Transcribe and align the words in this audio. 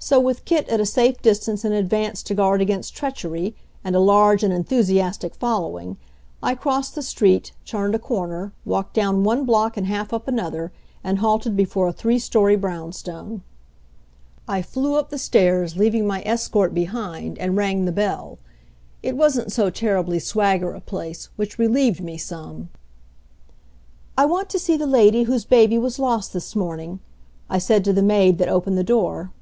So, 0.00 0.20
with 0.20 0.44
Kit 0.46 0.66
at 0.70 0.80
a 0.80 0.86
safe 0.86 1.20
distance 1.20 1.64
in 1.66 1.72
advance 1.72 2.22
to 2.22 2.34
guard 2.34 2.62
against 2.62 2.96
treachery, 2.96 3.56
and 3.84 3.94
a 3.96 4.00
large 4.00 4.42
and 4.44 4.54
enthusiastic 4.54 5.34
following, 5.34 5.98
I 6.42 6.54
crossed 6.54 6.94
the 6.94 7.02
street, 7.02 7.50
turned 7.66 7.94
a 7.94 7.98
corner, 7.98 8.52
walked 8.64 8.94
down 8.94 9.24
one 9.24 9.44
block 9.44 9.76
and 9.76 9.86
half 9.88 10.12
up 10.14 10.28
another, 10.28 10.72
and 11.04 11.18
halted 11.18 11.56
before 11.56 11.88
a 11.88 11.92
three 11.92 12.18
story 12.20 12.54
brownstone. 12.56 13.42
I 14.46 14.62
flew 14.62 14.94
up 14.94 15.10
the 15.10 15.18
stairs, 15.18 15.76
leaving 15.76 16.06
my 16.06 16.22
escort 16.24 16.72
behind, 16.72 17.36
and 17.36 17.56
rang 17.56 17.84
the 17.84 17.92
bell. 17.92 18.38
It 19.02 19.16
wasn't 19.16 19.52
so 19.52 19.68
terribly 19.68 20.20
swagger 20.20 20.70
a 20.72 20.80
place, 20.80 21.28
which 21.36 21.58
relieved 21.58 22.00
me 22.02 22.16
some. 22.16 22.70
"I 24.16 24.24
want 24.26 24.48
to 24.50 24.58
see 24.60 24.76
the 24.76 24.86
lady 24.86 25.24
whose 25.24 25.44
baby 25.44 25.76
was 25.76 25.98
lost 25.98 26.32
this 26.32 26.54
morning," 26.56 27.00
I 27.50 27.58
said 27.58 27.84
to 27.84 27.92
the 27.92 28.00
maid 28.02 28.38
that 28.38 28.48
opened 28.48 28.78
the 28.78 28.84
door. 28.84 29.32